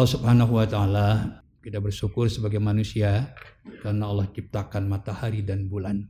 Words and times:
Allah 0.00 0.16
Subhanahu 0.16 0.56
wa 0.56 0.64
taala, 0.64 1.08
kita 1.60 1.76
bersyukur 1.76 2.24
sebagai 2.24 2.56
manusia 2.56 3.36
karena 3.84 4.08
Allah 4.08 4.32
ciptakan 4.32 4.88
matahari 4.88 5.44
dan 5.44 5.68
bulan. 5.68 6.08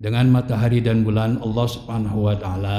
Dengan 0.00 0.32
matahari 0.32 0.80
dan 0.80 1.04
bulan 1.04 1.36
Allah 1.44 1.66
Subhanahu 1.68 2.24
wa 2.24 2.32
taala 2.32 2.78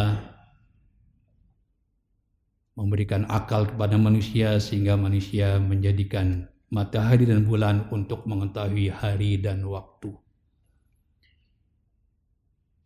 memberikan 2.74 3.30
akal 3.30 3.70
kepada 3.70 3.94
manusia 3.94 4.58
sehingga 4.58 4.98
manusia 4.98 5.62
menjadikan 5.62 6.50
matahari 6.74 7.30
dan 7.30 7.46
bulan 7.46 7.86
untuk 7.94 8.26
mengetahui 8.26 8.90
hari 8.90 9.38
dan 9.38 9.62
waktu. 9.70 10.18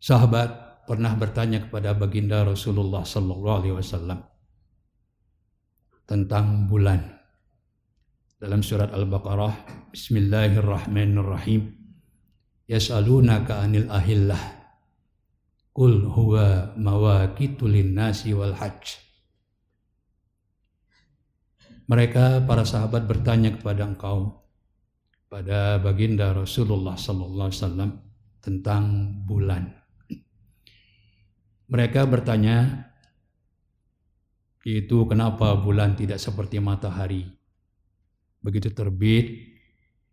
Sahabat 0.04 0.84
pernah 0.84 1.16
bertanya 1.16 1.64
kepada 1.64 1.96
baginda 1.96 2.44
Rasulullah 2.44 3.08
sallallahu 3.08 3.56
alaihi 3.56 3.72
wasallam 3.72 4.20
tentang 6.08 6.64
bulan. 6.64 7.04
Dalam 8.40 8.64
surat 8.64 8.88
Al-Baqarah, 8.96 9.52
Bismillahirrahmanirrahim. 9.92 11.68
Yas'alunaka 12.64 13.60
'anil 13.60 13.92
ahillah. 13.92 14.40
Qul 15.76 16.08
huwa 16.08 16.72
mawaqitu 16.80 17.68
nasi 17.92 18.32
wal 18.32 18.56
hajj. 18.56 19.04
Mereka 21.88 22.48
para 22.48 22.64
sahabat 22.64 23.04
bertanya 23.04 23.52
kepada 23.52 23.84
engkau 23.84 24.48
pada 25.28 25.76
baginda 25.80 26.32
Rasulullah 26.32 26.96
sallallahu 26.96 27.48
alaihi 27.52 27.60
wasallam 27.60 27.90
tentang 28.40 28.84
bulan. 29.28 29.76
Mereka 31.68 32.08
bertanya 32.08 32.87
itu 34.68 35.08
kenapa 35.08 35.56
bulan 35.56 35.96
tidak 35.96 36.20
seperti 36.20 36.60
matahari. 36.60 37.24
Begitu 38.44 38.68
terbit, 38.68 39.48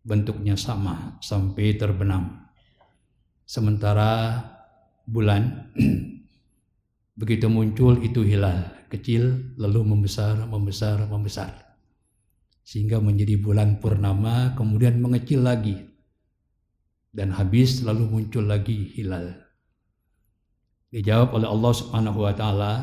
bentuknya 0.06 0.56
sama 0.56 1.20
sampai 1.20 1.76
terbenam. 1.76 2.46
Sementara 3.44 4.42
bulan 5.04 5.74
begitu 7.20 7.52
muncul 7.52 8.00
itu 8.00 8.24
hilal 8.24 8.72
kecil 8.88 9.54
lalu 9.60 9.82
membesar, 9.84 10.46
membesar, 10.48 11.04
membesar. 11.10 11.52
Sehingga 12.66 12.98
menjadi 12.98 13.38
bulan 13.38 13.78
purnama 13.78 14.56
kemudian 14.58 14.98
mengecil 14.98 15.46
lagi 15.46 15.78
dan 17.14 17.36
habis 17.36 17.86
lalu 17.86 18.10
muncul 18.10 18.46
lagi 18.46 18.94
hilal. 18.98 19.36
Dijawab 20.90 21.36
oleh 21.36 21.48
Allah 21.50 21.74
Subhanahu 21.76 22.20
wa 22.24 22.34
taala 22.34 22.74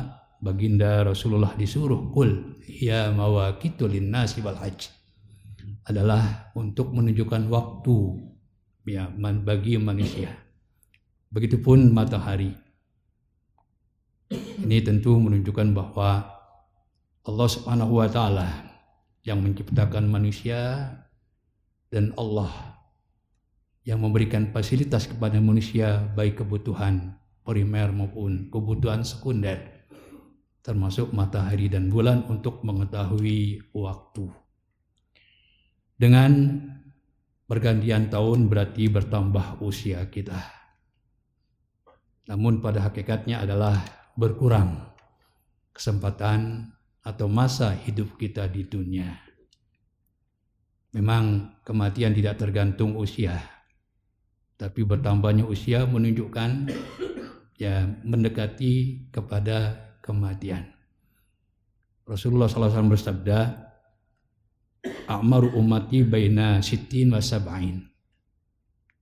baginda 0.43 1.07
Rasulullah 1.07 1.55
disuruh 1.55 2.11
kul 2.11 2.59
ya 2.67 3.15
mawaqitu 3.15 3.87
linnasi 3.87 4.43
wal 4.43 4.59
hajj 4.59 4.91
adalah 5.87 6.51
untuk 6.59 6.91
menunjukkan 6.91 7.47
waktu 7.47 7.97
ya 8.87 9.07
bagi 9.15 9.79
manusia. 9.79 10.31
Begitupun 11.31 11.95
matahari. 11.95 12.51
Ini 14.33 14.83
tentu 14.83 15.17
menunjukkan 15.17 15.73
bahwa 15.73 16.27
Allah 17.23 17.47
Subhanahu 17.47 18.03
wa 18.03 18.07
taala 18.11 18.49
yang 19.23 19.39
menciptakan 19.39 20.11
manusia 20.11 20.91
dan 21.87 22.11
Allah 22.19 22.51
yang 23.83 23.99
memberikan 23.99 24.51
fasilitas 24.51 25.07
kepada 25.07 25.39
manusia 25.39 25.99
baik 26.15 26.43
kebutuhan 26.43 27.15
primer 27.43 27.91
maupun 27.91 28.47
kebutuhan 28.47 29.03
sekunder 29.03 29.72
termasuk 30.63 31.11
matahari 31.11 31.67
dan 31.67 31.91
bulan 31.91 32.23
untuk 32.31 32.63
mengetahui 32.63 33.67
waktu. 33.75 34.31
Dengan 35.99 36.31
pergantian 37.45 38.07
tahun 38.07 38.47
berarti 38.47 38.87
bertambah 38.87 39.59
usia 39.59 40.07
kita. 40.07 40.39
Namun 42.31 42.63
pada 42.63 42.87
hakikatnya 42.87 43.43
adalah 43.43 43.75
berkurang 44.15 44.79
kesempatan 45.75 46.71
atau 47.03 47.27
masa 47.27 47.75
hidup 47.75 48.15
kita 48.15 48.47
di 48.47 48.63
dunia. 48.63 49.11
Memang 50.95 51.57
kematian 51.67 52.15
tidak 52.15 52.39
tergantung 52.39 52.95
usia. 52.95 53.35
Tapi 54.55 54.87
bertambahnya 54.87 55.43
usia 55.43 55.83
menunjukkan 55.83 56.71
ya 57.59 57.83
mendekati 58.07 59.07
kepada 59.11 59.82
kematian. 60.03 60.67
Rasulullah 62.03 62.51
SAW 62.51 62.91
bersabda, 62.91 63.39
A'maru 65.07 65.55
umati 65.55 66.03
baina 66.03 66.59
sitin 66.59 67.15
wa 67.15 67.23
sab'ain. 67.23 67.79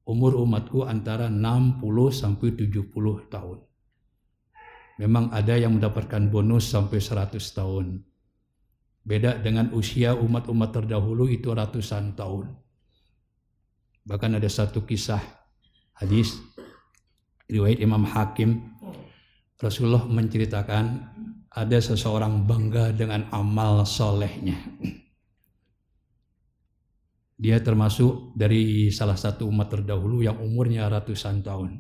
Umur 0.06 0.38
umatku 0.38 0.86
antara 0.86 1.26
60 1.30 1.82
sampai 2.14 2.54
70 2.54 3.34
tahun. 3.34 3.58
Memang 5.02 5.34
ada 5.34 5.58
yang 5.58 5.82
mendapatkan 5.82 6.30
bonus 6.30 6.70
sampai 6.70 7.02
100 7.02 7.42
tahun. 7.58 8.06
Beda 9.02 9.42
dengan 9.42 9.74
usia 9.74 10.14
umat-umat 10.14 10.70
terdahulu 10.70 11.26
itu 11.26 11.50
ratusan 11.50 12.14
tahun. 12.14 12.54
Bahkan 14.06 14.38
ada 14.38 14.46
satu 14.46 14.86
kisah 14.86 15.22
hadis 15.98 16.38
riwayat 17.50 17.82
Imam 17.82 18.06
Hakim 18.06 18.71
Rasulullah 19.62 20.10
menceritakan 20.10 20.86
ada 21.54 21.78
seseorang 21.78 22.50
bangga 22.50 22.90
dengan 22.98 23.30
amal 23.30 23.86
solehnya. 23.86 24.58
Dia 27.38 27.62
termasuk 27.62 28.34
dari 28.34 28.90
salah 28.90 29.18
satu 29.18 29.46
umat 29.50 29.70
terdahulu 29.70 30.26
yang 30.26 30.42
umurnya 30.42 30.90
ratusan 30.90 31.46
tahun. 31.46 31.78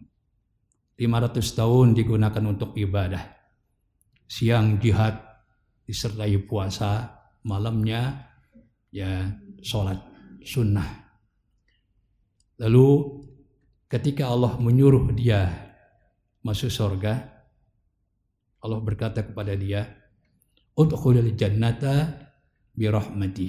500 0.97 1.57
tahun 1.57 1.87
digunakan 1.97 2.43
untuk 2.45 2.77
ibadah. 2.77 3.25
Siang 4.29 4.77
jihad 4.77 5.17
disertai 5.85 6.37
puasa, 6.45 7.09
malamnya 7.41 8.29
ya 8.93 9.25
sholat 9.65 9.97
sunnah. 10.45 10.85
Lalu 12.61 12.89
ketika 13.89 14.29
Allah 14.29 14.61
menyuruh 14.61 15.09
dia 15.17 15.49
masuk 16.45 16.69
surga, 16.69 17.40
Allah 18.61 18.79
berkata 18.81 19.25
kepada 19.25 19.57
dia, 19.57 19.85
"Udkhulil 20.77 21.33
jannata 21.33 22.13
bi 22.73 22.85
rahmati." 22.85 23.47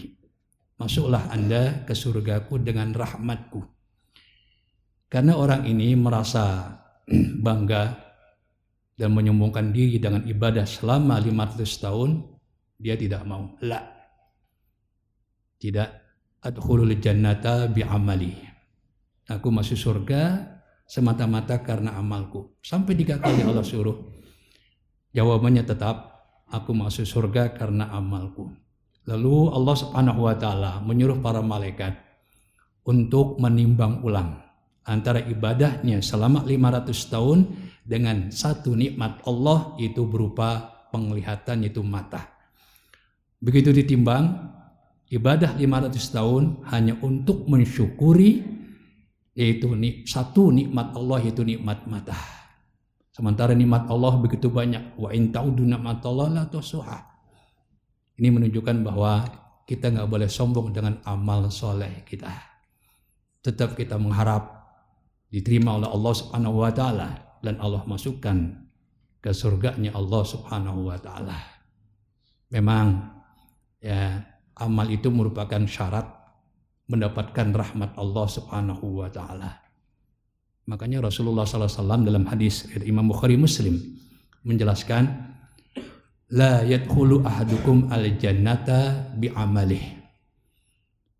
Masuklah 0.80 1.30
Anda 1.30 1.86
ke 1.86 1.94
surgaku 1.94 2.58
dengan 2.58 2.90
rahmatku. 2.90 3.60
Karena 5.06 5.36
orang 5.36 5.68
ini 5.68 5.94
merasa 5.94 6.74
bangga 7.46 8.12
dan 8.96 9.12
menyombongkan 9.12 9.70
diri 9.70 10.00
dengan 10.00 10.24
ibadah 10.24 10.64
selama 10.64 11.20
500 11.20 11.84
tahun, 11.84 12.10
dia 12.80 12.96
tidak 12.98 13.22
mau. 13.28 13.54
La. 13.62 13.78
Tidak 15.60 15.88
adkhulul 16.42 16.98
jannata 16.98 17.70
bi 17.70 17.86
amali. 17.86 18.34
Aku 19.30 19.54
masuk 19.54 19.78
surga 19.78 20.50
semata-mata 20.82 21.62
karena 21.62 21.94
amalku. 21.94 22.58
Sampai 22.58 22.98
tiga 22.98 23.22
kali 23.22 23.46
Allah 23.46 23.62
suruh 23.62 23.96
Jawabannya 25.12 25.64
tetap, 25.68 25.96
aku 26.48 26.72
masuk 26.76 27.04
surga 27.04 27.52
karena 27.56 27.88
amalku. 27.92 28.52
Lalu 29.08 29.50
Allah 29.50 29.76
Subhanahu 29.76 30.20
wa 30.24 30.34
taala 30.38 30.78
menyuruh 30.84 31.18
para 31.18 31.42
malaikat 31.42 31.98
untuk 32.86 33.38
menimbang 33.42 34.04
ulang 34.06 34.38
antara 34.86 35.22
ibadahnya 35.22 36.02
selama 36.02 36.46
500 36.46 37.12
tahun 37.12 37.38
dengan 37.82 38.30
satu 38.30 38.78
nikmat 38.78 39.26
Allah 39.26 39.74
itu 39.82 40.06
berupa 40.06 40.86
penglihatan 40.94 41.66
yaitu 41.66 41.82
mata. 41.82 42.30
Begitu 43.42 43.74
ditimbang 43.74 44.54
ibadah 45.10 45.58
500 45.58 45.98
tahun 46.14 46.42
hanya 46.70 46.94
untuk 47.02 47.50
mensyukuri 47.50 48.42
yaitu 49.34 49.66
satu 50.06 50.54
nikmat 50.54 50.94
Allah 50.94 51.18
yaitu 51.26 51.42
nikmat 51.42 51.90
mata. 51.90 52.41
Sementara 53.12 53.52
nikmat 53.52 53.92
Allah 53.92 54.16
begitu 54.16 54.48
banyak. 54.48 54.96
Wa 54.96 55.12
in 55.12 55.28
ta'udu 55.28 55.68
Allah 55.68 56.28
la 56.32 56.44
tusuha. 56.48 56.98
Ini 58.16 58.28
menunjukkan 58.32 58.76
bahwa 58.84 59.24
kita 59.68 59.92
nggak 59.92 60.08
boleh 60.08 60.28
sombong 60.28 60.72
dengan 60.72 60.96
amal 61.04 61.48
soleh 61.52 62.04
kita. 62.08 62.32
Tetap 63.44 63.76
kita 63.76 64.00
mengharap 64.00 64.48
diterima 65.32 65.80
oleh 65.80 65.88
Allah 65.88 66.12
Subhanahu 66.12 66.56
wa 66.60 66.72
taala 66.72 67.08
dan 67.40 67.56
Allah 67.60 67.82
masukkan 67.88 68.36
ke 69.22 69.30
surganya 69.32 69.96
Allah 69.96 70.22
Subhanahu 70.26 70.92
wa 70.92 70.98
taala. 71.00 71.38
Memang 72.52 73.00
ya 73.80 74.20
amal 74.60 74.86
itu 74.92 75.08
merupakan 75.08 75.62
syarat 75.64 76.04
mendapatkan 76.90 77.48
rahmat 77.54 77.96
Allah 77.96 78.26
Subhanahu 78.28 79.00
wa 79.00 79.08
taala. 79.08 79.61
Makanya 80.66 81.02
Rasulullah 81.02 81.42
SAW 81.42 82.06
dalam 82.06 82.22
hadis 82.30 82.70
Imam 82.86 83.10
Bukhari 83.10 83.34
Muslim 83.34 83.82
menjelaskan 84.46 85.10
la 86.30 86.62
yadkhulu 86.62 87.26
ahadukum 87.26 87.90
al 87.90 88.06
jannata 88.18 89.10
bi 89.18 89.26
amalih. 89.28 89.82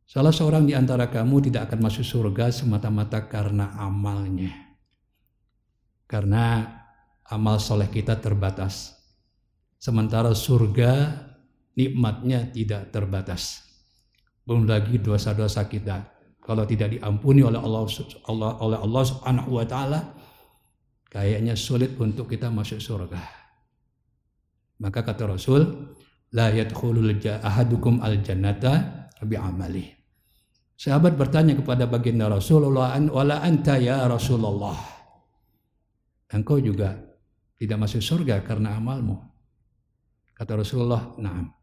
Salah 0.07 0.31
seorang 0.31 0.69
di 0.69 0.77
antara 0.77 1.09
kamu 1.09 1.49
tidak 1.49 1.73
akan 1.73 1.89
masuk 1.89 2.05
surga 2.05 2.53
semata-mata 2.53 3.27
karena 3.27 3.73
amalnya. 3.81 4.53
Karena 6.05 6.69
amal 7.25 7.57
soleh 7.57 7.89
kita 7.89 8.21
terbatas. 8.21 8.93
Sementara 9.81 10.37
surga 10.37 11.17
nikmatnya 11.73 12.53
tidak 12.53 12.93
terbatas. 12.93 13.65
Belum 14.45 14.69
lagi 14.69 15.01
dosa-dosa 15.01 15.65
kita. 15.65 16.13
Kalau 16.43 16.67
tidak 16.67 16.99
diampuni 16.99 17.47
oleh 17.47 17.63
Allah, 17.63 17.87
Allah 18.27 18.51
oleh 18.59 18.79
Allah 18.83 19.03
Subhanahu 19.07 19.51
wa 19.63 19.65
taala, 19.65 20.01
kayaknya 21.07 21.55
sulit 21.55 21.95
untuk 22.03 22.27
kita 22.27 22.51
masuk 22.51 22.83
surga. 22.83 23.23
Maka 24.83 25.07
kata 25.07 25.31
Rasul, 25.31 25.63
la 26.35 26.51
yadkhulul 26.51 27.15
ahadukum 27.23 28.03
al 28.03 28.19
jannata 28.27 29.07
bi 29.23 29.39
amali. 29.39 29.87
Sahabat 30.75 31.15
bertanya 31.15 31.55
kepada 31.55 31.87
baginda 31.87 32.27
Rasulullah, 32.27 32.99
"Wala 32.99 33.39
anta 33.39 33.79
ya 33.79 34.03
Rasulullah?" 34.11 34.75
Engkau 36.35 36.59
juga 36.59 36.99
tidak 37.55 37.87
masuk 37.87 38.03
surga 38.03 38.43
karena 38.43 38.75
amalmu. 38.75 39.15
Kata 40.35 40.59
Rasulullah, 40.59 41.15
"Na'am." 41.23 41.55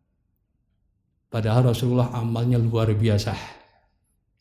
Padahal 1.28 1.76
Rasulullah 1.76 2.16
amalnya 2.16 2.56
luar 2.56 2.96
biasa. 2.96 3.59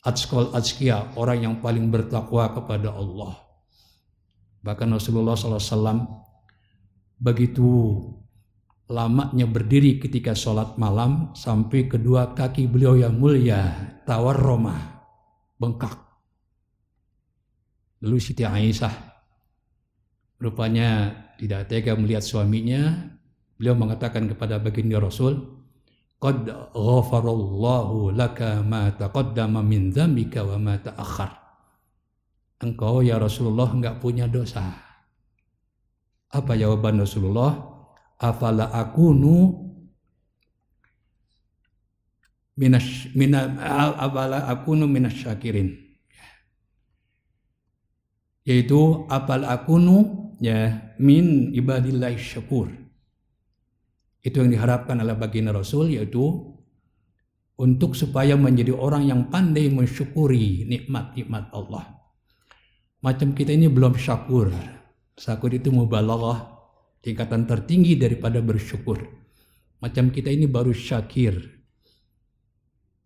Atskol 0.09 0.57
atskia, 0.57 1.13
orang 1.21 1.45
yang 1.45 1.55
paling 1.61 1.93
bertakwa 1.93 2.49
kepada 2.57 2.97
Allah. 2.97 3.37
Bahkan 4.65 4.89
Rasulullah 4.89 5.37
SAW 5.37 6.09
begitu 7.21 8.01
lamanya 8.89 9.45
berdiri 9.45 10.01
ketika 10.01 10.33
sholat 10.33 10.81
malam 10.81 11.37
sampai 11.37 11.93
kedua 11.93 12.33
kaki 12.33 12.65
beliau 12.65 12.97
yang 12.97 13.21
mulia 13.21 13.69
tawar 14.09 14.41
roma 14.41 15.05
bengkak. 15.61 15.93
Lalu 18.01 18.17
Siti 18.17 18.49
Aisyah 18.49 18.95
rupanya 20.41 21.13
tidak 21.37 21.69
tega 21.69 21.93
melihat 21.99 22.25
suaminya. 22.25 23.13
Beliau 23.59 23.75
mengatakan 23.75 24.31
kepada 24.31 24.63
baginda 24.63 25.03
Rasul, 25.03 25.58
qad 26.19 26.51
ghafarallahu 26.75 28.11
laka 28.11 28.63
ma 28.67 28.91
taqaddama 28.91 29.63
min 29.63 29.95
dzambika 29.95 30.43
wa 30.43 30.59
ma 30.59 30.75
ta'akhkhar. 30.79 31.31
Engkau 32.59 33.07
ya 33.07 33.23
Rasulullah 33.23 33.71
enggak 33.71 34.03
punya 34.03 34.27
dosa. 34.27 34.67
Apa 36.35 36.59
jawaban 36.59 36.99
Rasulullah? 36.99 37.55
Afala 38.19 38.75
akunu 38.75 39.55
minas 42.59 43.07
mina 43.15 43.55
afala 43.95 44.51
akunu 44.51 44.91
minas 44.91 45.15
syakirin. 45.15 45.71
Yaitu 48.43 49.07
apal 49.07 49.47
akunu 49.47 50.35
ya 50.43 50.83
min 50.99 51.55
ibadillahi 51.55 52.19
syakur 52.19 52.88
itu 54.29 54.45
yang 54.45 54.53
diharapkan 54.53 55.01
oleh 55.01 55.17
baginda 55.17 55.51
Rasul 55.57 55.97
yaitu 55.97 56.55
untuk 57.59 57.99
supaya 57.99 58.39
menjadi 58.39 58.77
orang 58.77 59.09
yang 59.09 59.21
pandai 59.33 59.67
mensyukuri 59.73 60.69
nikmat-nikmat 60.69 61.51
Allah. 61.51 61.99
Macam 63.03 63.35
kita 63.35 63.51
ini 63.51 63.67
belum 63.67 63.99
syakur. 63.99 64.55
Syakur 65.19 65.51
itu 65.51 65.75
mubalaghah, 65.75 66.47
tingkatan 67.03 67.51
tertinggi 67.51 67.99
daripada 67.99 68.39
bersyukur. 68.39 69.03
Macam 69.83 70.11
kita 70.11 70.31
ini 70.31 70.47
baru 70.47 70.71
syakir. 70.71 71.39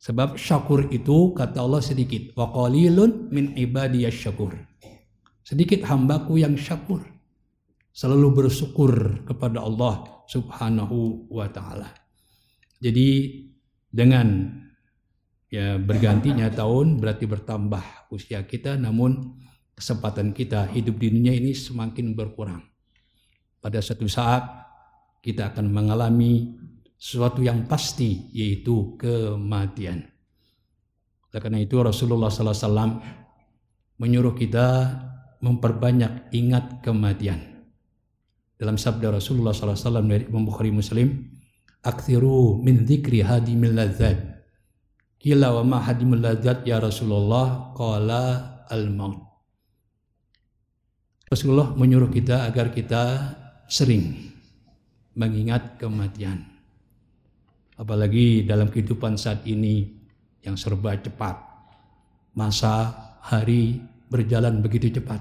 Sebab 0.03 0.37
syakur 0.37 0.89
itu 0.93 1.33
kata 1.33 1.63
Allah 1.63 1.81
sedikit. 1.81 2.37
Wa 2.37 2.53
qalilun 2.53 3.33
min 3.33 3.57
ibadiyas 3.57 4.17
syakur. 4.17 4.53
Sedikit 5.45 5.85
hambaku 5.89 6.41
yang 6.41 6.57
syakur. 6.57 7.05
Selalu 7.93 8.33
bersyukur 8.33 9.21
kepada 9.29 9.61
Allah 9.61 10.25
Subhanahu 10.25 11.29
wa 11.29 11.45
taala. 11.53 11.93
Jadi 12.81 13.37
dengan 13.93 14.49
ya 15.53 15.77
bergantinya 15.77 16.49
tahun 16.49 16.97
berarti 16.97 17.29
bertambah 17.29 18.09
usia 18.09 18.49
kita 18.49 18.81
namun 18.81 19.37
kesempatan 19.77 20.33
kita 20.33 20.73
hidup 20.73 20.97
di 20.97 21.13
dunia 21.13 21.37
ini 21.37 21.53
semakin 21.53 22.17
berkurang. 22.17 22.65
Pada 23.61 23.85
suatu 23.85 24.09
saat 24.09 24.41
kita 25.21 25.53
akan 25.53 25.69
mengalami 25.69 26.57
sesuatu 26.97 27.45
yang 27.45 27.69
pasti 27.69 28.33
yaitu 28.33 28.97
kematian. 28.97 30.09
Oleh 31.29 31.41
karena 31.45 31.61
itu 31.61 31.77
Rasulullah 31.77 32.33
SAW 32.33 33.05
menyuruh 34.01 34.33
kita 34.33 34.97
memperbanyak 35.45 36.33
ingat 36.33 36.81
kematian 36.81 37.52
dalam 38.63 38.79
sabda 38.79 39.11
Rasulullah 39.11 39.51
SAW 39.51 40.07
dari 40.07 40.31
Imam 40.31 40.47
Bukhari 40.47 40.71
Muslim 40.71 41.35
akthiru 41.83 42.63
min 42.63 42.87
dzikri 42.87 43.19
hadimil 43.19 43.75
ladzat. 43.75 44.15
Kila 45.19 45.51
wa 45.59 45.63
ma 45.67 45.79
hadimul 45.83 46.23
ladzat 46.23 46.63
ya 46.63 46.79
Rasulullah 46.79 47.75
qala 47.75 48.23
al 48.71 48.87
maut. 48.95 49.19
Rasulullah 51.27 51.75
menyuruh 51.75 52.07
kita 52.07 52.47
agar 52.47 52.71
kita 52.71 53.35
sering 53.67 54.31
mengingat 55.19 55.75
kematian. 55.83 56.47
Apalagi 57.75 58.47
dalam 58.47 58.71
kehidupan 58.71 59.19
saat 59.19 59.43
ini 59.43 59.91
yang 60.47 60.55
serba 60.55 60.95
cepat. 61.03 61.35
Masa 62.39 62.95
hari 63.27 63.83
berjalan 64.07 64.63
begitu 64.63 65.03
cepat. 65.03 65.19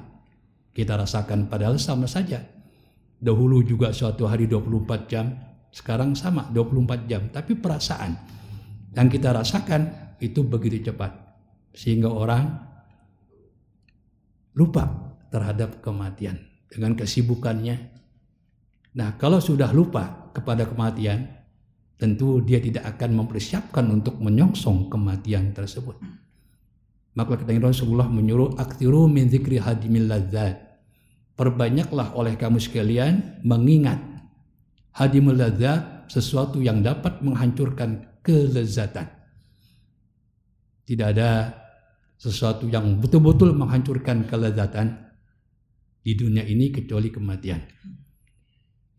Kita 0.77 0.93
rasakan 0.93 1.49
padahal 1.49 1.81
sama 1.81 2.05
saja 2.05 2.50
Dahulu 3.21 3.61
juga 3.61 3.93
suatu 3.93 4.25
hari 4.25 4.49
24 4.49 5.05
jam, 5.05 5.29
sekarang 5.69 6.17
sama 6.17 6.49
24 6.49 7.05
jam. 7.05 7.29
Tapi 7.29 7.53
perasaan 7.53 8.17
yang 8.97 9.07
kita 9.07 9.29
rasakan 9.29 10.17
itu 10.17 10.41
begitu 10.41 10.89
cepat. 10.89 11.13
Sehingga 11.71 12.09
orang 12.09 12.49
lupa 14.57 14.89
terhadap 15.29 15.79
kematian 15.85 16.41
dengan 16.67 16.97
kesibukannya. 16.97 17.77
Nah 18.97 19.15
kalau 19.21 19.37
sudah 19.37 19.69
lupa 19.69 20.33
kepada 20.33 20.65
kematian, 20.65 21.29
tentu 22.01 22.41
dia 22.41 22.57
tidak 22.57 22.97
akan 22.97 23.21
mempersiapkan 23.21 23.85
untuk 23.85 24.17
menyongsong 24.17 24.89
kematian 24.89 25.53
tersebut. 25.53 26.01
Maka 27.13 27.37
kita 27.37 27.53
Rasulullah 27.61 28.09
menyuruh 28.09 28.57
aktiru 28.57 29.05
min 29.05 29.27
zikri 29.29 29.61
hadimil 29.61 30.07
ladzat 30.09 30.70
perbanyaklah 31.35 32.13
oleh 32.15 32.37
kamu 32.37 32.61
sekalian 32.61 33.41
mengingat 33.41 33.99
hadimul 34.95 35.35
ladzat 35.35 36.11
sesuatu 36.11 36.59
yang 36.59 36.83
dapat 36.83 37.23
menghancurkan 37.23 38.19
kelezatan. 38.19 39.07
Tidak 40.83 41.07
ada 41.07 41.55
sesuatu 42.19 42.67
yang 42.67 42.99
betul-betul 42.99 43.55
menghancurkan 43.55 44.27
kelezatan 44.27 45.09
di 46.03 46.13
dunia 46.13 46.43
ini 46.45 46.69
kecuali 46.69 47.09
kematian. 47.09 47.61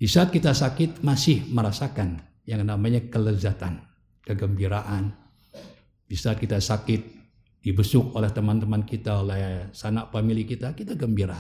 Di 0.03 0.11
saat 0.11 0.35
kita 0.35 0.51
sakit 0.51 1.07
masih 1.07 1.47
merasakan 1.53 2.19
yang 2.43 2.67
namanya 2.67 3.07
kelezatan, 3.07 3.79
kegembiraan. 4.27 5.15
Di 6.09 6.19
saat 6.19 6.43
kita 6.43 6.59
sakit 6.59 7.01
dibesuk 7.63 8.11
oleh 8.19 8.35
teman-teman 8.35 8.83
kita, 8.83 9.23
oleh 9.23 9.71
sanak 9.71 10.11
famili 10.11 10.43
kita, 10.43 10.75
kita 10.75 10.99
gembira. 10.99 11.39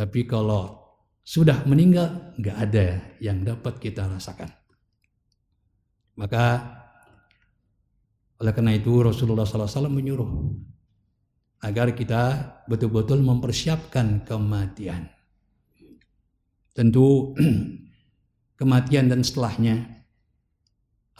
Tapi 0.00 0.24
kalau 0.24 0.80
sudah 1.20 1.68
meninggal, 1.68 2.32
nggak 2.40 2.56
ada 2.56 3.04
yang 3.20 3.44
dapat 3.44 3.76
kita 3.76 4.08
rasakan. 4.08 4.48
Maka 6.16 6.44
oleh 8.40 8.52
karena 8.56 8.72
itu 8.72 9.04
Rasulullah 9.04 9.44
SAW 9.44 9.92
menyuruh 9.92 10.32
agar 11.60 11.92
kita 11.92 12.48
betul-betul 12.64 13.20
mempersiapkan 13.20 14.24
kematian. 14.24 15.04
Tentu 16.72 17.36
kematian 18.60 19.12
dan 19.12 19.20
setelahnya 19.20 20.00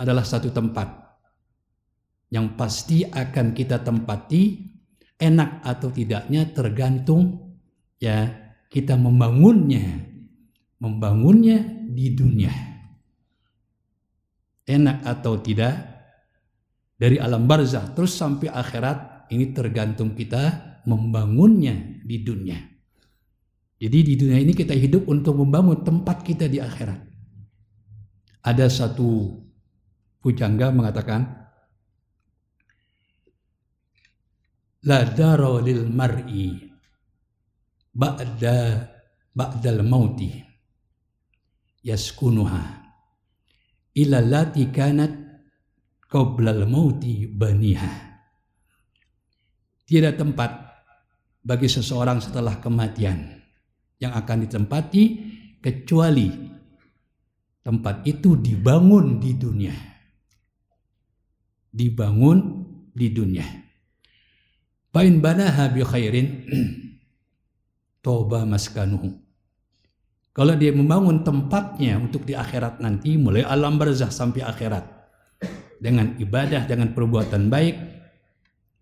adalah 0.01 0.25
satu 0.25 0.49
tempat 0.49 0.89
yang 2.33 2.57
pasti 2.57 3.05
akan 3.05 3.53
kita 3.53 3.85
tempati 3.85 4.73
enak 5.21 5.61
atau 5.69 5.93
tidaknya 5.93 6.49
tergantung 6.57 7.53
ya 8.01 8.49
kita 8.71 8.95
membangunnya, 8.95 10.07
membangunnya 10.79 11.59
di 11.91 12.15
dunia. 12.15 12.55
Enak 14.63 15.03
atau 15.03 15.43
tidak, 15.43 15.75
dari 16.95 17.19
alam 17.19 17.51
barzah 17.51 17.91
terus 17.91 18.15
sampai 18.15 18.47
akhirat, 18.47 19.27
ini 19.35 19.51
tergantung 19.51 20.15
kita 20.15 20.79
membangunnya 20.87 21.75
di 22.07 22.23
dunia. 22.23 22.63
Jadi 23.81 23.99
di 24.07 24.15
dunia 24.15 24.39
ini 24.39 24.55
kita 24.55 24.77
hidup 24.77 25.11
untuk 25.11 25.41
membangun 25.43 25.83
tempat 25.83 26.23
kita 26.23 26.47
di 26.47 26.63
akhirat. 26.63 27.01
Ada 28.47 28.71
satu 28.71 29.41
pujangga 30.23 30.71
mengatakan 30.71 31.27
la 34.85 35.05
daro 35.11 35.61
lil 35.61 35.89
mar'i 35.89 36.70
ba'da 37.91 38.87
ba'dal 39.35 39.83
mauti 39.87 40.31
yaskunuha. 41.85 42.63
Ila 43.91 44.23
lati 44.23 44.71
kanat 44.71 45.13
qoblal 46.07 46.67
mauti 46.67 47.27
baniha. 47.27 48.11
Tidak 49.87 50.15
tempat 50.15 50.51
bagi 51.43 51.67
seseorang 51.67 52.23
setelah 52.23 52.63
kematian 52.63 53.43
yang 53.99 54.15
akan 54.15 54.47
ditempati 54.47 55.03
kecuali 55.59 56.31
tempat 57.61 58.07
itu 58.07 58.39
dibangun 58.39 59.19
di 59.19 59.35
dunia. 59.35 59.75
Dibangun 61.71 62.39
di 62.95 63.09
dunia. 63.11 63.47
Pain 64.91 65.23
banaha 65.23 65.71
bi 65.71 65.83
khairin 65.83 66.29
toba 68.01 68.45
maskanuhu. 68.49 69.17
Kalau 70.31 70.55
dia 70.57 70.73
membangun 70.73 71.21
tempatnya 71.27 72.01
untuk 72.01 72.25
di 72.25 72.33
akhirat 72.33 72.81
nanti 72.81 73.19
mulai 73.21 73.45
alam 73.45 73.77
barzah 73.77 74.09
sampai 74.09 74.47
akhirat 74.47 74.85
dengan 75.81 76.17
ibadah 76.17 76.65
dengan 76.65 76.93
perbuatan 76.93 77.51
baik 77.51 77.77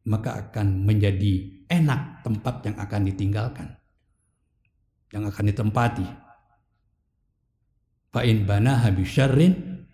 maka 0.09 0.49
akan 0.49 0.85
menjadi 0.85 1.65
enak 1.69 2.25
tempat 2.25 2.65
yang 2.65 2.77
akan 2.81 3.01
ditinggalkan 3.07 3.69
yang 5.13 5.25
akan 5.25 5.45
ditempati. 5.49 6.07
Fa'in 8.13 8.45
banaha 8.45 8.89
bi 8.93 9.05
syarrin 9.05 9.85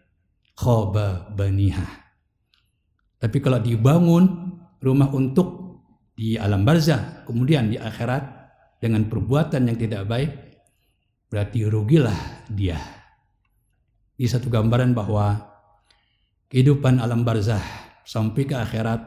khaba 0.58 1.34
baniha. 1.34 1.86
Tapi 3.18 3.38
kalau 3.42 3.58
dibangun 3.62 4.24
rumah 4.82 5.10
untuk 5.10 5.62
di 6.14 6.38
alam 6.38 6.62
barzah, 6.62 7.26
kemudian 7.26 7.70
di 7.70 7.78
akhirat 7.78 8.43
dengan 8.78 9.06
perbuatan 9.08 9.70
yang 9.70 9.78
tidak 9.78 10.02
baik, 10.08 10.30
berarti 11.28 11.66
rugilah 11.66 12.46
dia. 12.50 12.78
Di 14.14 14.26
satu 14.30 14.46
gambaran 14.46 14.94
bahwa 14.94 15.34
kehidupan 16.52 17.02
alam 17.02 17.26
barzah 17.26 17.62
sampai 18.06 18.46
ke 18.46 18.54
akhirat 18.54 19.00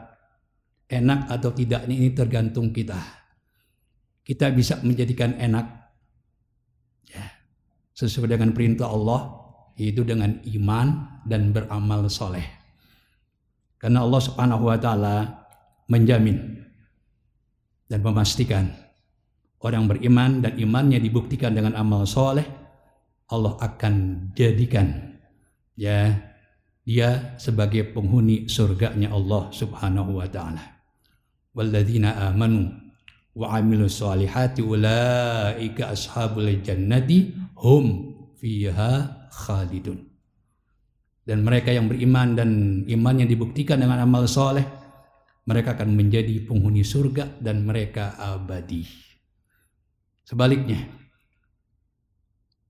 enak 0.88 1.28
atau 1.32 1.52
tidak 1.52 1.88
ini 1.88 2.12
tergantung 2.12 2.72
kita. 2.72 2.98
Kita 4.24 4.52
bisa 4.52 4.76
menjadikan 4.84 5.32
enak 5.40 5.66
ya, 7.08 7.24
sesuai 7.96 8.36
dengan 8.36 8.52
perintah 8.52 8.92
Allah 8.92 9.40
yaitu 9.78 10.04
dengan 10.04 10.36
iman 10.44 11.20
dan 11.24 11.54
beramal 11.54 12.04
soleh. 12.12 12.44
Karena 13.78 14.02
Allah 14.02 14.20
Subhanahu 14.20 14.68
wa 14.68 14.76
taala 14.76 15.16
menjamin 15.86 16.66
dan 17.88 18.04
memastikan 18.04 18.68
orang 19.62 19.90
beriman 19.90 20.44
dan 20.44 20.54
imannya 20.54 21.02
dibuktikan 21.02 21.54
dengan 21.54 21.74
amal 21.74 22.06
soleh, 22.06 22.46
Allah 23.28 23.54
akan 23.60 23.94
jadikan 24.32 25.18
ya 25.78 26.16
dia 26.88 27.36
sebagai 27.36 27.92
penghuni 27.92 28.48
surganya 28.48 29.12
Allah 29.12 29.52
Subhanahu 29.52 30.18
wa 30.18 30.24
taala. 30.24 30.64
Walladzina 31.52 32.32
amanu 32.32 32.72
wa 33.36 33.52
amilu 33.54 33.86
solihati 33.86 34.64
ulaika 34.64 35.92
ashabul 35.92 36.48
jannati 36.64 37.36
hum 37.60 38.16
fiha 38.40 39.28
khalidun. 39.28 40.08
Dan 41.28 41.44
mereka 41.44 41.68
yang 41.68 41.92
beriman 41.92 42.32
dan 42.32 42.50
imannya 42.88 43.28
dibuktikan 43.28 43.84
dengan 43.84 44.00
amal 44.00 44.24
soleh, 44.24 44.64
mereka 45.44 45.76
akan 45.76 45.92
menjadi 45.92 46.48
penghuni 46.48 46.80
surga 46.80 47.36
dan 47.36 47.68
mereka 47.68 48.16
abadi. 48.16 49.07
Sebaliknya, 50.28 50.84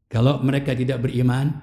kalau 0.06 0.38
mereka 0.46 0.78
tidak 0.78 1.02
beriman, 1.02 1.58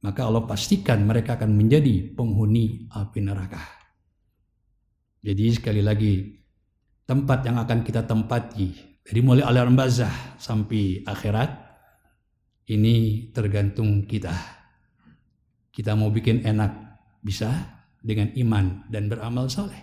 maka 0.00 0.24
Allah 0.24 0.48
pastikan 0.48 1.04
mereka 1.04 1.36
akan 1.36 1.52
menjadi 1.52 2.16
penghuni 2.16 2.88
api 2.88 3.20
neraka. 3.20 3.60
Jadi 5.20 5.44
sekali 5.52 5.84
lagi, 5.84 6.32
tempat 7.04 7.44
yang 7.44 7.60
akan 7.60 7.84
kita 7.84 8.08
tempati 8.08 8.72
dari 9.04 9.20
mulai 9.20 9.44
alam 9.44 9.76
bazah 9.76 10.40
sampai 10.40 11.04
akhirat 11.04 11.50
ini 12.72 13.28
tergantung 13.36 14.08
kita. 14.08 14.32
Kita 15.68 15.92
mau 15.92 16.08
bikin 16.08 16.40
enak 16.40 16.72
bisa, 17.20 17.52
dengan 18.04 18.28
iman 18.36 18.84
dan 18.92 19.08
beramal 19.08 19.48
soleh. 19.48 19.80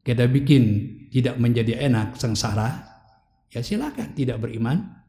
Kita 0.00 0.24
bikin 0.24 0.64
tidak 1.12 1.36
menjadi 1.36 1.84
enak 1.84 2.16
sengsara, 2.16 2.93
ya 3.50 3.60
silakan 3.60 4.16
tidak 4.16 4.40
beriman 4.44 5.04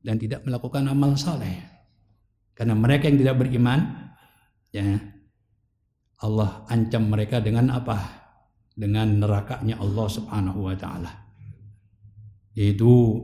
dan 0.00 0.16
tidak 0.16 0.44
melakukan 0.44 0.88
amal 0.88 1.16
soleh. 1.16 1.60
Karena 2.56 2.76
mereka 2.76 3.08
yang 3.08 3.20
tidak 3.20 3.36
beriman, 3.40 3.80
ya 4.68 4.84
Allah 6.20 6.68
ancam 6.68 7.08
mereka 7.08 7.40
dengan 7.40 7.72
apa? 7.72 7.96
Dengan 8.76 9.16
nerakanya 9.16 9.80
Allah 9.80 10.06
Subhanahu 10.08 10.68
wa 10.68 10.76
taala. 10.76 11.12
Yaitu 12.52 13.16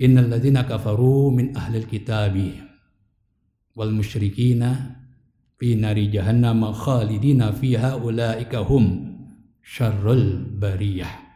innal 0.00 0.32
ladzina 0.32 0.64
kafaru 0.64 1.32
min 1.34 1.52
ahlil 1.52 1.84
kitabi 1.84 2.56
wal 3.76 3.92
musyrikina 3.92 4.96
fi 5.60 5.76
nari 5.76 6.08
jahannam 6.08 6.72
khalidina 6.72 7.52
fiha 7.52 8.00
ulaika 8.00 8.64
hum 8.64 9.12
syarrul 9.60 10.48
bariyah. 10.56 11.27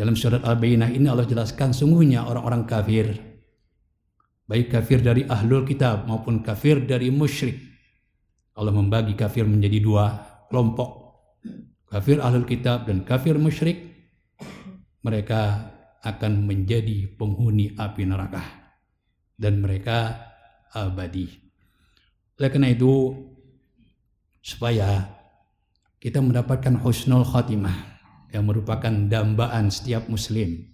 Dalam 0.00 0.16
surat 0.16 0.40
Al-Bayyinah 0.40 0.96
ini 0.96 1.12
Allah 1.12 1.28
jelaskan 1.28 1.76
sungguhnya 1.76 2.24
orang-orang 2.24 2.64
kafir 2.64 3.20
baik 4.48 4.72
kafir 4.72 5.04
dari 5.04 5.28
ahlul 5.28 5.68
kitab 5.68 6.08
maupun 6.08 6.40
kafir 6.40 6.80
dari 6.88 7.12
musyrik. 7.12 7.60
Allah 8.56 8.72
membagi 8.72 9.12
kafir 9.12 9.44
menjadi 9.44 9.76
dua 9.76 10.04
kelompok. 10.48 11.20
Kafir 11.84 12.16
ahlul 12.16 12.48
kitab 12.48 12.88
dan 12.88 13.04
kafir 13.04 13.36
musyrik 13.36 13.76
mereka 15.04 15.68
akan 16.00 16.48
menjadi 16.48 17.04
penghuni 17.20 17.76
api 17.76 18.08
neraka 18.08 18.40
dan 19.36 19.60
mereka 19.60 20.16
abadi. 20.72 21.28
Oleh 22.40 22.48
karena 22.48 22.72
itu 22.72 23.12
supaya 24.40 25.12
kita 26.00 26.24
mendapatkan 26.24 26.80
husnul 26.80 27.28
khatimah 27.28 27.99
yang 28.30 28.46
merupakan 28.46 28.90
dambaan 28.90 29.70
setiap 29.70 30.06
muslim. 30.06 30.66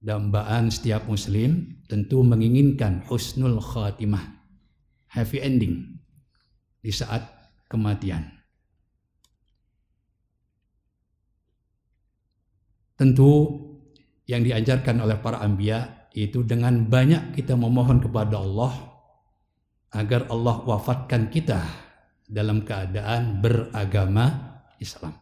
Dambaan 0.00 0.72
setiap 0.72 1.04
muslim 1.06 1.82
tentu 1.84 2.24
menginginkan 2.24 3.04
husnul 3.04 3.60
khatimah, 3.60 4.22
happy 5.12 5.38
ending 5.44 6.00
di 6.80 6.88
saat 6.88 7.20
kematian. 7.68 8.24
Tentu 12.96 13.32
yang 14.24 14.40
diajarkan 14.40 15.04
oleh 15.04 15.20
para 15.20 15.44
ambia 15.44 16.08
itu 16.16 16.42
dengan 16.42 16.88
banyak 16.88 17.36
kita 17.36 17.54
memohon 17.54 18.00
kepada 18.00 18.40
Allah 18.40 18.72
agar 19.92 20.26
Allah 20.32 20.56
wafatkan 20.64 21.28
kita 21.28 21.60
dalam 22.24 22.62
keadaan 22.64 23.42
beragama 23.42 24.58
Islam. 24.80 25.19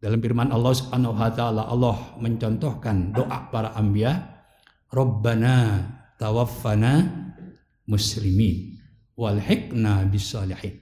Dalam 0.00 0.16
firman 0.18 0.48
Allah 0.48 0.72
Subhanahu 0.72 1.12
wa 1.12 1.28
taala 1.28 1.68
Allah 1.68 1.96
mencontohkan 2.16 3.12
doa 3.12 3.52
para 3.52 3.76
anbiya, 3.76 4.16
Rabbana 4.88 5.84
tawaffana 6.16 7.04
muslimin 7.84 8.80
walhiqna 9.12 10.08
bisalihin. 10.08 10.80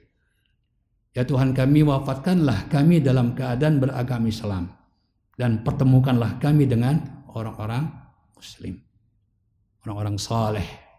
Ya 1.11 1.27
Tuhan 1.27 1.51
kami 1.51 1.83
wafatkanlah 1.83 2.71
kami 2.71 3.03
dalam 3.03 3.35
keadaan 3.35 3.83
beragama 3.83 4.31
Islam 4.31 4.71
dan 5.35 5.67
pertemukanlah 5.67 6.39
kami 6.39 6.63
dengan 6.63 7.27
orang-orang 7.35 7.91
muslim. 8.39 8.79
Orang-orang 9.83 10.15
saleh 10.15 10.89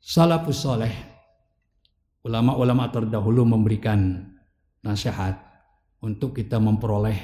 salafus 0.00 0.64
soleh, 0.64 0.90
ulama-ulama 2.26 2.90
terdahulu 2.90 3.46
memberikan 3.46 4.26
nasihat 4.82 5.38
untuk 6.00 6.36
kita 6.36 6.56
memperoleh 6.56 7.16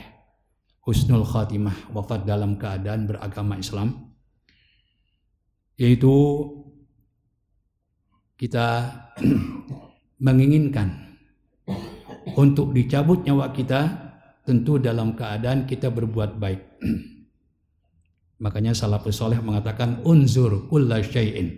husnul 0.85 1.25
khatimah 1.27 1.91
wafat 1.91 2.29
dalam 2.29 2.61
keadaan 2.61 3.09
beragama 3.09 3.59
Islam 3.59 4.15
yaitu 5.77 6.13
kita 8.37 8.93
menginginkan 10.27 11.17
untuk 12.37 12.73
dicabut 12.77 13.25
nyawa 13.25 13.53
kita 13.53 13.81
tentu 14.45 14.79
dalam 14.79 15.17
keadaan 15.17 15.65
kita 15.65 15.89
berbuat 15.91 16.37
baik 16.37 16.63
Makanya 18.37 18.77
salafus 18.77 19.17
soleh 19.17 19.41
mengatakan 19.41 20.05
unzur 20.05 20.69
kulla 20.69 21.01
syai'in. 21.01 21.57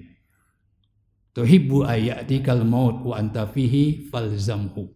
Tuhibbu 1.35 1.87
ayatikal 1.87 2.63
maut 2.63 3.03
wa 3.03 3.19
anta 3.19 3.47
fihi 3.51 4.07
falzamhu. 4.11 4.87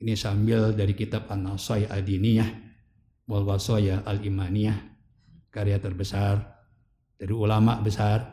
Ini 0.00 0.16
sambil 0.16 0.72
dari 0.72 0.96
kitab 0.96 1.28
An-Nasai 1.28 1.84
Adiniyah 1.84 2.48
wal 3.28 3.44
Wasaya 3.44 4.00
Al-Imaniyah 4.02 4.78
karya 5.52 5.76
terbesar 5.76 6.40
dari 7.20 7.36
ulama 7.36 7.76
besar 7.84 8.24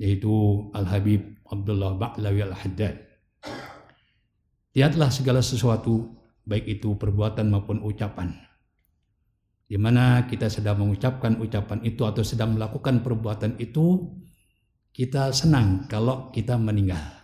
yaitu 0.00 0.66
Al-Habib 0.72 1.44
Abdullah 1.44 1.92
Ba'lawi 1.94 2.40
Al-Haddad. 2.48 2.96
Lihatlah 4.72 5.12
segala 5.12 5.44
sesuatu 5.44 6.16
baik 6.48 6.80
itu 6.80 6.96
perbuatan 6.96 7.52
maupun 7.52 7.84
ucapan 7.84 8.32
di 9.72 9.80
mana 9.80 10.28
kita 10.28 10.52
sedang 10.52 10.84
mengucapkan 10.84 11.40
ucapan 11.40 11.80
itu 11.80 12.04
atau 12.04 12.20
sedang 12.20 12.60
melakukan 12.60 13.00
perbuatan 13.00 13.56
itu, 13.56 14.04
kita 14.92 15.32
senang 15.32 15.88
kalau 15.88 16.28
kita 16.28 16.60
meninggal. 16.60 17.21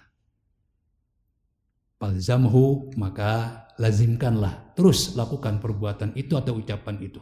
Palzamhu 1.98 2.94
maka 2.94 3.66
lazimkanlah 3.78 4.74
terus 4.78 5.18
lakukan 5.18 5.58
perbuatan 5.58 6.14
itu 6.14 6.38
atau 6.38 6.58
ucapan 6.58 6.96
itu. 7.02 7.18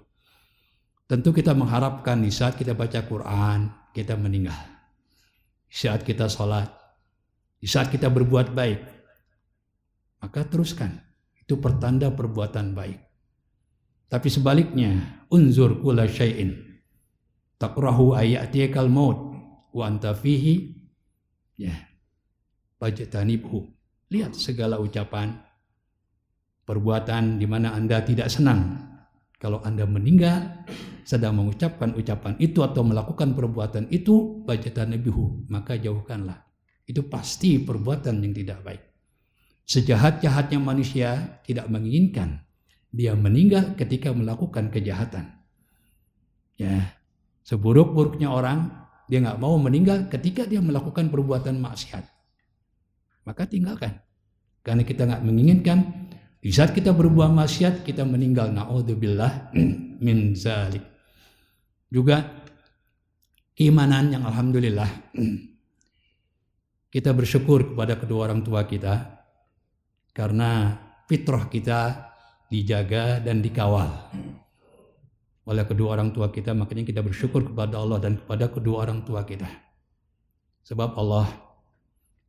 Tentu 1.08 1.32
kita 1.32 1.56
mengharapkan 1.56 2.20
di 2.20 2.28
saat 2.28 2.60
kita 2.60 2.76
baca 2.76 3.00
Quran 3.08 3.72
kita 3.96 4.12
meninggal. 4.20 4.58
Di 5.64 5.76
saat 5.88 6.04
kita 6.04 6.28
sholat, 6.28 6.68
di 7.56 7.64
saat 7.64 7.88
kita 7.88 8.12
berbuat 8.12 8.52
baik, 8.52 8.80
maka 10.20 10.44
teruskan. 10.44 10.92
Itu 11.40 11.62
pertanda 11.62 12.10
perbuatan 12.10 12.74
baik. 12.74 13.00
Tapi 14.10 14.28
sebaliknya, 14.28 15.24
unzur 15.30 15.78
kula 15.78 16.10
syai'in. 16.10 16.82
Takrahu 17.56 18.12
ayatikal 18.18 18.90
maut 18.90 19.32
wa 19.72 19.84
anta 19.86 20.12
fihi 20.12 20.74
ya. 21.56 21.72
Lihat 24.10 24.38
segala 24.38 24.78
ucapan 24.78 25.34
perbuatan 26.66 27.38
di 27.38 27.46
mana 27.46 27.74
Anda 27.74 28.02
tidak 28.02 28.30
senang 28.30 28.86
kalau 29.36 29.60
Anda 29.62 29.86
meninggal 29.86 30.66
sedang 31.06 31.38
mengucapkan 31.38 31.94
ucapan 31.94 32.34
itu 32.42 32.66
atau 32.66 32.82
melakukan 32.82 33.36
perbuatan 33.38 33.86
itu 33.94 34.42
fajtanibhu, 34.42 35.46
maka 35.46 35.78
jauhkanlah. 35.78 36.42
Itu 36.82 37.06
pasti 37.06 37.62
perbuatan 37.62 38.22
yang 38.26 38.34
tidak 38.34 38.58
baik. 38.66 38.82
Sejahat-jahatnya 39.66 40.58
manusia 40.62 41.42
tidak 41.46 41.66
menginginkan 41.70 42.46
dia 42.96 43.12
meninggal 43.12 43.76
ketika 43.76 44.08
melakukan 44.16 44.72
kejahatan. 44.72 45.36
Ya, 46.56 46.96
seburuk-buruknya 47.44 48.32
orang 48.32 48.72
dia 49.06 49.20
nggak 49.20 49.36
mau 49.36 49.60
meninggal 49.60 50.08
ketika 50.08 50.48
dia 50.48 50.64
melakukan 50.64 51.12
perbuatan 51.12 51.60
maksiat. 51.60 52.15
Maka 53.26 53.42
tinggalkan. 53.44 53.98
Karena 54.62 54.86
kita 54.86 55.04
nggak 55.04 55.22
menginginkan 55.26 55.78
di 56.38 56.54
saat 56.54 56.70
kita 56.70 56.94
berbuat 56.94 57.34
maksiat 57.34 57.82
kita 57.82 58.06
meninggal. 58.06 58.54
Naudzubillah 58.54 59.50
min 60.06 60.32
zalik. 60.38 60.82
Juga 61.90 62.22
keimanan 63.56 64.12
yang 64.12 64.22
alhamdulillah 64.28 65.16
kita 66.94 67.10
bersyukur 67.16 67.72
kepada 67.72 67.96
kedua 67.96 68.28
orang 68.28 68.44
tua 68.44 68.68
kita 68.68 69.24
karena 70.12 70.76
fitrah 71.08 71.48
kita 71.48 72.12
dijaga 72.52 73.24
dan 73.24 73.40
dikawal 73.40 74.12
oleh 75.46 75.64
kedua 75.64 75.96
orang 75.96 76.12
tua 76.12 76.28
kita 76.28 76.52
makanya 76.52 76.84
kita 76.84 77.00
bersyukur 77.00 77.48
kepada 77.48 77.80
Allah 77.80 77.96
dan 77.96 78.20
kepada 78.20 78.52
kedua 78.52 78.84
orang 78.84 79.00
tua 79.08 79.24
kita 79.24 79.48
sebab 80.66 80.92
Allah 81.00 81.45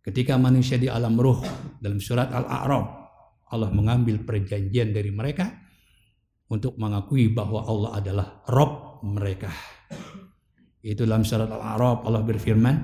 ketika 0.08 0.40
manusia 0.40 0.80
di 0.80 0.88
alam 0.88 1.20
ruh 1.20 1.44
dalam 1.84 2.00
surat 2.00 2.32
Al-A'raf 2.32 2.88
Allah 3.52 3.72
mengambil 3.76 4.24
perjanjian 4.24 4.96
dari 4.96 5.12
mereka 5.12 5.52
untuk 6.48 6.80
mengakui 6.80 7.28
bahwa 7.28 7.68
Allah 7.68 7.92
adalah 8.00 8.28
Rob 8.48 9.04
mereka. 9.04 9.52
Itu 10.80 11.04
dalam 11.04 11.28
surat 11.28 11.52
Al-A'raf 11.52 12.08
Allah 12.08 12.24
berfirman 12.24 12.76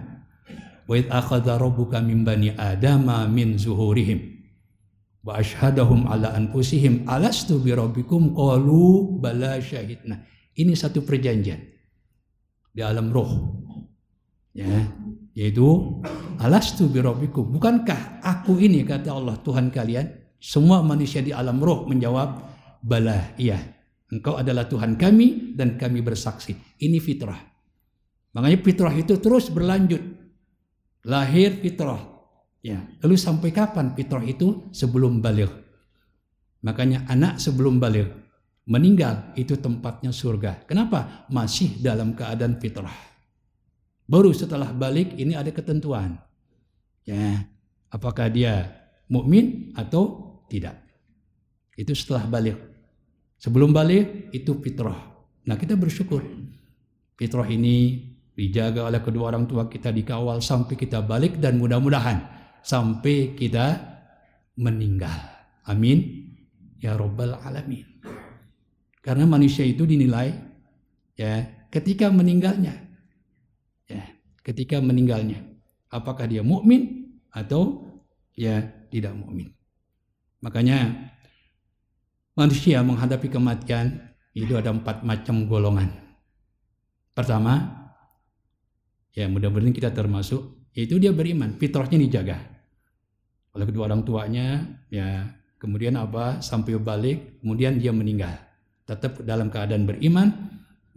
wa 0.84 0.94
id 1.00 1.08
akhadha 1.08 1.56
rabbuka 1.56 2.04
min 2.04 2.28
bani 2.28 2.52
adama 2.52 3.24
min 3.32 3.56
zuhurihim 3.56 4.20
wa 5.24 5.40
ashhadahum 5.40 6.12
ala 6.12 6.36
anfusihim 6.36 7.08
alastu 7.08 7.64
bi 7.64 7.72
rabbikum? 7.72 8.36
Qalu 8.36 9.20
bala 9.24 9.64
syahidna. 9.64 10.28
Ini 10.60 10.76
satu 10.76 11.08
perjanjian 11.08 11.72
di 12.74 12.82
alam 12.82 13.14
roh 13.14 13.32
ya 14.54 14.66
yaitu 15.34 16.00
alastu 16.38 16.90
bi 16.90 17.02
rabbikum 17.02 17.50
bukankah 17.54 18.22
aku 18.22 18.58
ini 18.62 18.86
kata 18.86 19.14
Allah 19.14 19.38
Tuhan 19.42 19.74
kalian 19.74 20.38
semua 20.38 20.86
manusia 20.86 21.22
di 21.26 21.34
alam 21.34 21.58
roh 21.62 21.90
menjawab 21.90 22.30
bala 22.86 23.34
iya 23.38 23.58
engkau 24.14 24.38
adalah 24.38 24.70
Tuhan 24.70 24.96
kami 24.96 25.58
dan 25.58 25.76
kami 25.76 26.06
bersaksi 26.06 26.54
ini 26.82 27.02
fitrah 27.02 27.40
makanya 28.38 28.60
fitrah 28.62 28.94
itu 28.94 29.18
terus 29.18 29.50
berlanjut 29.50 30.02
lahir 31.04 31.58
fitrah 31.60 32.14
Ya, 32.64 32.80
lalu 33.04 33.20
sampai 33.20 33.52
kapan 33.52 33.92
fitrah 33.92 34.24
itu 34.24 34.72
sebelum 34.72 35.20
balik? 35.20 35.52
Makanya 36.64 37.04
anak 37.12 37.44
sebelum 37.44 37.76
balik 37.76 38.08
meninggal 38.64 39.36
itu 39.36 39.60
tempatnya 39.60 40.16
surga. 40.16 40.64
Kenapa? 40.64 41.28
Masih 41.28 41.76
dalam 41.84 42.16
keadaan 42.16 42.56
fitrah. 42.64 43.13
Baru 44.14 44.30
setelah 44.30 44.70
balik 44.70 45.18
ini 45.18 45.34
ada 45.34 45.50
ketentuan. 45.50 46.22
Ya, 47.02 47.50
apakah 47.90 48.30
dia 48.30 48.70
mukmin 49.10 49.74
atau 49.74 50.38
tidak? 50.46 50.78
Itu 51.74 51.98
setelah 51.98 52.30
balik. 52.30 52.62
Sebelum 53.42 53.74
balik 53.74 54.30
itu 54.30 54.54
fitrah. 54.62 55.02
Nah, 55.50 55.58
kita 55.58 55.74
bersyukur. 55.74 56.22
Fitrah 57.18 57.50
ini 57.50 58.06
dijaga 58.38 58.86
oleh 58.86 59.02
kedua 59.02 59.34
orang 59.34 59.50
tua 59.50 59.66
kita 59.66 59.90
dikawal 59.90 60.46
sampai 60.46 60.78
kita 60.78 61.02
balik 61.02 61.42
dan 61.42 61.58
mudah-mudahan 61.58 62.22
sampai 62.62 63.34
kita 63.34 63.82
meninggal. 64.62 65.18
Amin. 65.66 66.30
Ya 66.78 66.94
Rabbal 66.94 67.34
Alamin. 67.42 67.90
Karena 69.02 69.26
manusia 69.26 69.66
itu 69.66 69.90
dinilai 69.90 70.30
ya 71.18 71.66
ketika 71.74 72.14
meninggalnya. 72.14 72.83
Ketika 74.44 74.84
meninggalnya. 74.84 75.40
Apakah 75.88 76.28
dia 76.28 76.44
mukmin 76.44 77.14
atau 77.32 77.86
ya 78.36 78.60
tidak 78.92 79.14
mukmin. 79.16 79.54
Makanya 80.44 80.90
manusia 82.36 82.82
menghadapi 82.84 83.30
kematian 83.30 84.14
itu 84.34 84.58
ada 84.58 84.74
empat 84.74 85.06
macam 85.06 85.46
golongan. 85.46 85.94
Pertama, 87.14 87.72
ya 89.14 89.30
mudah-mudahan 89.30 89.70
kita 89.70 89.94
termasuk, 89.94 90.66
yaitu 90.74 90.98
dia 90.98 91.14
beriman, 91.14 91.54
fitrahnya 91.62 92.02
dijaga 92.02 92.54
oleh 93.54 93.66
kedua 93.70 93.86
orang 93.86 94.02
tuanya 94.02 94.66
ya 94.90 95.30
kemudian 95.62 95.94
apa 95.98 96.42
sampai 96.42 96.78
balik 96.82 97.40
kemudian 97.42 97.78
dia 97.78 97.94
meninggal 97.94 98.34
tetap 98.84 99.22
dalam 99.22 99.54
keadaan 99.54 99.86
beriman 99.86 100.28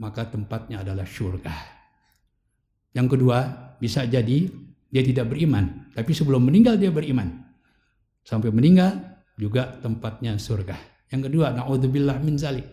maka 0.00 0.28
tempatnya 0.28 0.80
adalah 0.80 1.04
surga 1.04 1.75
yang 2.96 3.04
kedua 3.04 3.44
bisa 3.76 4.08
jadi 4.08 4.48
dia 4.88 5.02
tidak 5.04 5.28
beriman 5.28 5.92
tapi 5.92 6.16
sebelum 6.16 6.48
meninggal 6.48 6.80
dia 6.80 6.88
beriman 6.88 7.44
sampai 8.24 8.48
meninggal 8.48 9.20
juga 9.36 9.76
tempatnya 9.84 10.40
surga 10.40 10.74
yang 11.12 11.20
kedua 11.28 11.52
naudzubillah 11.52 12.16
min 12.24 12.40
zalik 12.40 12.64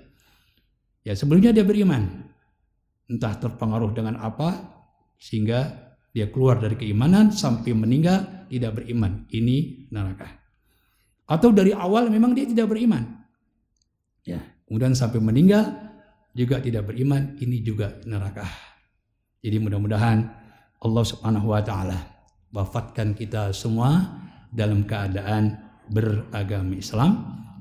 ya 1.03 1.11
sebelumnya 1.11 1.51
dia 1.51 1.67
beriman 1.67 2.31
entah 3.11 3.35
terpengaruh 3.35 3.91
dengan 3.91 4.15
apa 4.23 4.63
sehingga 5.19 5.91
dia 6.13 6.29
keluar 6.29 6.61
dari 6.61 6.77
keimanan 6.77 7.33
sampai 7.33 7.73
meninggal 7.73 8.45
tidak 8.47 8.77
beriman. 8.77 9.25
Ini 9.33 9.89
neraka. 9.89 10.29
Atau 11.25 11.49
dari 11.49 11.73
awal 11.73 12.13
memang 12.13 12.37
dia 12.37 12.45
tidak 12.45 12.69
beriman. 12.69 13.01
Ya, 14.21 14.39
kemudian 14.69 14.93
sampai 14.93 15.17
meninggal 15.17 15.73
juga 16.37 16.61
tidak 16.61 16.93
beriman, 16.93 17.33
ini 17.41 17.65
juga 17.65 17.97
neraka. 18.05 18.45
Jadi 19.43 19.59
mudah-mudahan 19.59 20.23
Allah 20.79 21.03
Subhanahu 21.03 21.51
wa 21.51 21.59
taala 21.59 21.99
wafatkan 22.55 23.11
kita 23.11 23.51
semua 23.51 24.23
dalam 24.55 24.87
keadaan 24.87 25.59
beragama 25.91 26.79
Islam. 26.79 27.11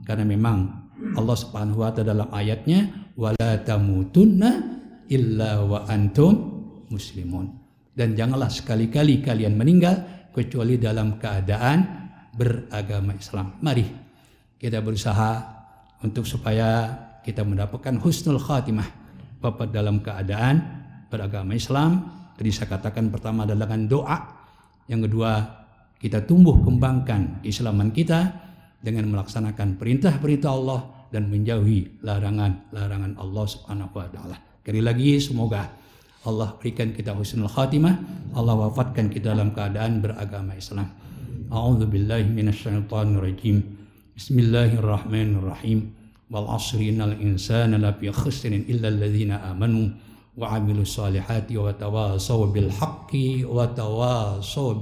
Karena 0.07 0.23
memang 0.23 0.71
Allah 1.19 1.37
Subhanahu 1.37 1.83
wa 1.83 1.91
taala 1.91 2.15
dalam 2.15 2.29
ayatnya 2.31 3.11
wala 3.19 3.59
tamutunna 3.67 4.79
illa 5.11 5.59
wa 5.67 5.83
antum 5.91 6.35
muslimun. 6.87 7.51
Dan 7.93 8.15
janganlah 8.15 8.49
sekali-kali 8.49 9.19
kalian 9.19 9.59
meninggal 9.59 10.31
kecuali 10.31 10.79
dalam 10.79 11.19
keadaan 11.19 11.83
beragama 12.31 13.13
Islam. 13.19 13.59
Mari 13.59 13.85
kita 14.57 14.79
berusaha 14.79 15.31
untuk 16.07 16.31
supaya 16.31 16.95
kita 17.27 17.43
mendapatkan 17.43 17.99
husnul 17.99 18.39
khatimah. 18.39 18.87
Bapak 19.43 19.75
dalam 19.75 19.99
keadaan 19.99 20.82
beragama 21.13 21.53
Islam. 21.53 22.09
Tadi 22.33 22.49
saya 22.49 22.73
katakan 22.73 23.13
pertama 23.13 23.45
adalah 23.45 23.69
dengan 23.69 23.85
doa. 23.85 24.19
Yang 24.89 25.13
kedua, 25.13 25.33
kita 26.01 26.25
tumbuh 26.25 26.57
kembangkan 26.65 27.45
keislaman 27.45 27.93
kita 27.93 28.33
dengan 28.81 29.13
melaksanakan 29.13 29.77
perintah-perintah 29.77 30.51
Allah 30.51 30.81
dan 31.13 31.29
menjauhi 31.29 32.01
larangan-larangan 32.01 33.21
Allah 33.21 33.45
Subhanahu 33.45 33.93
wa 33.93 34.09
taala. 34.09 34.37
Sekali 34.65 34.81
lagi 34.81 35.21
semoga 35.21 35.69
Allah 36.25 36.57
berikan 36.57 36.91
kita 36.97 37.13
husnul 37.13 37.53
khatimah, 37.53 37.95
Allah 38.33 38.55
wafatkan 38.67 39.13
kita 39.13 39.37
dalam 39.37 39.53
keadaan 39.53 40.01
beragama 40.01 40.57
Islam. 40.57 40.89
A'udzu 41.53 41.85
billahi 41.85 42.27
minasyaitonir 42.33 43.21
rajim. 43.21 43.61
Bismillahirrahmanirrahim. 44.17 45.79
Wal 46.33 46.49
'asri 46.49 46.97
innal 46.97 47.13
insana 47.21 47.77
lafi 47.77 48.09
khusrin 48.09 48.65
illa 48.65 48.89
alladzina 48.89 49.45
amanu 49.53 49.93
wa 50.33 50.49
'amilus 50.49 50.97
solihati 50.97 51.61
wa 51.61 51.73
tawasaw 51.73 52.49
bil 52.49 52.73
haqqi 52.73 53.45
wa 53.45 53.69
tawasaw 53.69 54.73